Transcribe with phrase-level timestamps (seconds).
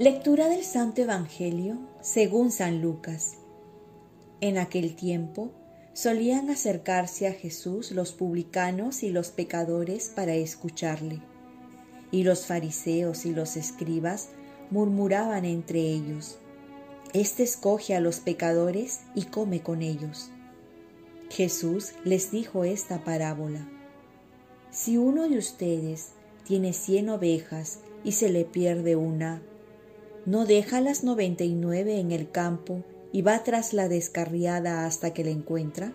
[0.00, 3.36] Lectura del Santo Evangelio según San Lucas.
[4.40, 5.52] En aquel tiempo
[5.92, 11.22] solían acercarse a Jesús los publicanos y los pecadores para escucharle.
[12.10, 14.30] Y los fariseos y los escribas
[14.72, 16.38] murmuraban entre ellos,
[17.12, 20.30] Este escoge a los pecadores y come con ellos.
[21.30, 23.68] Jesús les dijo esta parábola.
[24.72, 26.08] Si uno de ustedes
[26.42, 29.40] tiene cien ovejas y se le pierde una,
[30.26, 35.12] no deja las noventa y nueve en el campo y va tras la descarriada hasta
[35.12, 35.92] que la encuentra.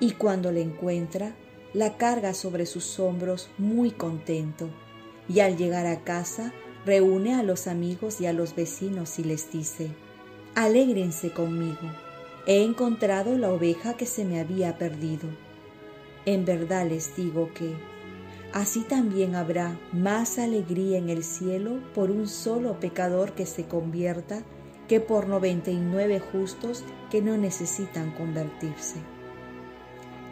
[0.00, 1.36] Y cuando la encuentra,
[1.72, 4.68] la carga sobre sus hombros muy contento,
[5.28, 6.52] y al llegar a casa
[6.84, 9.90] reúne a los amigos y a los vecinos y les dice,
[10.54, 11.78] Alégrense conmigo,
[12.46, 15.28] he encontrado la oveja que se me había perdido.
[16.26, 17.74] En verdad les digo que
[18.52, 24.42] así también habrá más alegría en el cielo por un solo pecador que se convierta
[24.88, 28.96] que por noventa y nueve justos que no necesitan convertirse.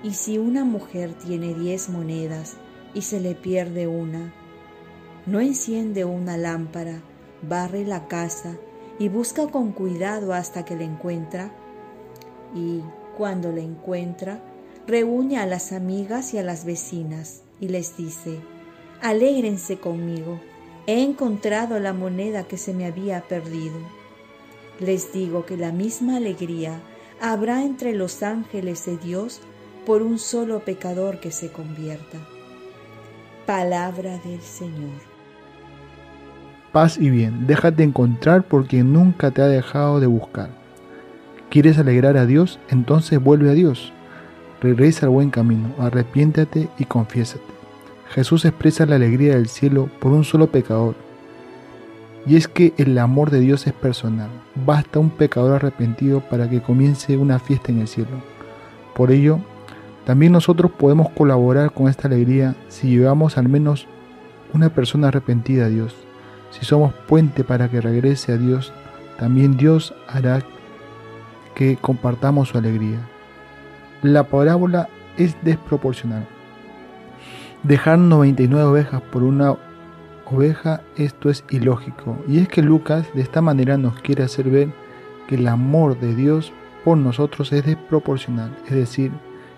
[0.02, 2.56] Y si una mujer tiene diez monedas
[2.92, 4.34] y se le pierde una,
[5.26, 7.02] no enciende una lámpara,
[7.42, 8.56] barre la casa
[8.98, 11.52] y busca con cuidado hasta que la encuentra,
[12.54, 12.82] y
[13.16, 14.42] cuando la encuentra,
[14.86, 18.40] reúne a las amigas y a las vecinas y les dice,
[19.00, 20.40] alégrense conmigo,
[20.86, 23.78] he encontrado la moneda que se me había perdido.
[24.80, 26.80] Les digo que la misma alegría
[27.20, 29.40] habrá entre los ángeles de Dios
[29.84, 32.18] por un solo pecador que se convierta.
[33.46, 35.00] Palabra del Señor.
[36.72, 40.50] Paz y bien, déjate encontrar por quien nunca te ha dejado de buscar.
[41.48, 42.60] ¿Quieres alegrar a Dios?
[42.68, 43.92] Entonces vuelve a Dios.
[44.60, 47.44] Regresa al buen camino, arrepiéntate y confiésate.
[48.10, 50.94] Jesús expresa la alegría del cielo por un solo pecador.
[52.26, 54.30] Y es que el amor de Dios es personal.
[54.66, 58.22] Basta un pecador arrepentido para que comience una fiesta en el cielo.
[58.94, 59.38] Por ello,
[60.04, 63.86] también nosotros podemos colaborar con esta alegría si llevamos al menos
[64.52, 65.94] una persona arrepentida a Dios.
[66.50, 68.72] Si somos puente para que regrese a Dios,
[69.18, 70.42] también Dios hará
[71.54, 72.98] que compartamos su alegría.
[74.02, 76.26] La parábola es desproporcional.
[77.64, 79.56] Dejar 99 ovejas por una
[80.24, 82.16] oveja, esto es ilógico.
[82.28, 84.68] Y es que Lucas de esta manera nos quiere hacer ver
[85.26, 86.52] que el amor de Dios
[86.84, 89.10] por nosotros es desproporcional, es decir,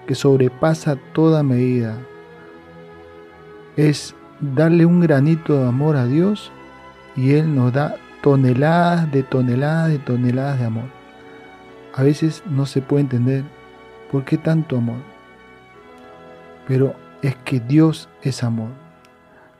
[0.07, 1.99] que sobrepasa toda medida.
[3.77, 6.51] Es darle un granito de amor a Dios
[7.15, 10.85] y Él nos da toneladas de toneladas de toneladas de amor.
[11.95, 13.45] A veces no se puede entender
[14.11, 15.03] ¿Por qué tanto amor?
[16.67, 18.71] Pero es que Dios es amor.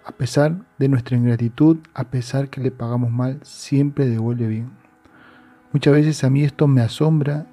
[0.05, 4.71] A pesar de nuestra ingratitud, a pesar que le pagamos mal, siempre devuelve bien.
[5.73, 7.47] Muchas veces a mí esto me asombra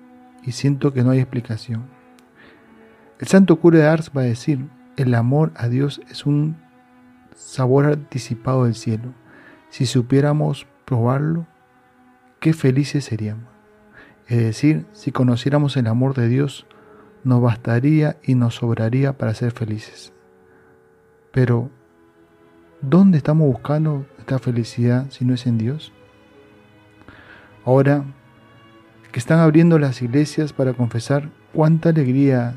[0.43, 1.83] y siento que no hay explicación.
[3.19, 6.57] El santo cura de Ars va a decir, el amor a Dios es un
[7.35, 9.13] sabor anticipado del cielo.
[9.69, 11.45] Si supiéramos probarlo,
[12.39, 13.45] qué felices seríamos.
[14.27, 16.65] Es decir, si conociéramos el amor de Dios,
[17.27, 20.13] nos bastaría y nos sobraría para ser felices.
[21.31, 21.69] Pero,
[22.81, 25.91] ¿dónde estamos buscando esta felicidad si no es en Dios?
[27.65, 28.05] Ahora
[29.11, 32.55] que están abriendo las iglesias para confesar cuánta alegría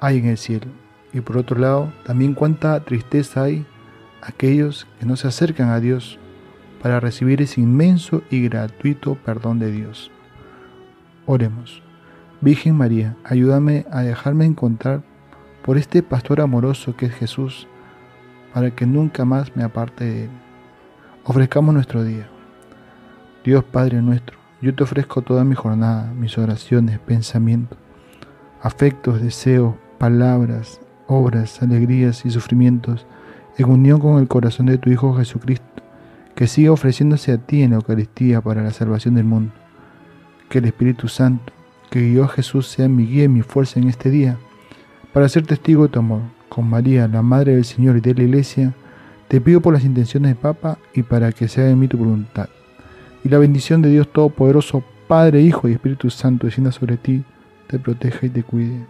[0.00, 0.66] hay en el cielo
[1.12, 3.64] y por otro lado también cuánta tristeza hay
[4.20, 6.18] aquellos que no se acercan a Dios
[6.82, 10.10] para recibir ese inmenso y gratuito perdón de Dios.
[11.24, 11.85] Oremos.
[12.42, 15.02] Virgen María, ayúdame a dejarme encontrar
[15.64, 17.66] por este pastor amoroso que es Jesús,
[18.52, 20.30] para que nunca más me aparte de él.
[21.24, 22.28] Ofrezcamos nuestro día.
[23.42, 27.78] Dios Padre nuestro, yo te ofrezco toda mi jornada, mis oraciones, pensamientos,
[28.60, 33.06] afectos, deseos, palabras, obras, alegrías y sufrimientos,
[33.56, 35.82] en unión con el corazón de tu Hijo Jesucristo,
[36.34, 39.52] que siga ofreciéndose a ti en la Eucaristía para la salvación del mundo.
[40.50, 41.52] Que el Espíritu Santo,
[41.90, 44.36] que yo Jesús sea mi guía y mi fuerza en este día,
[45.12, 46.20] para ser testigo de tu amor.
[46.48, 48.72] Con María, la Madre del Señor y de la Iglesia,
[49.28, 52.48] te pido por las intenciones de Papa y para que sea en mí tu voluntad.
[53.24, 57.24] Y la bendición de Dios Todopoderoso, Padre, Hijo y Espíritu Santo, descienda sobre ti,
[57.66, 58.86] te proteja y te cuide.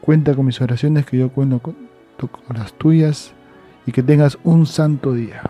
[0.00, 1.76] Cuenta con mis oraciones que yo cuento con
[2.56, 3.32] las tuyas
[3.86, 5.42] y que tengas un santo día.